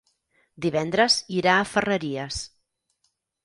[0.65, 2.43] Divendres irà a Ferreries.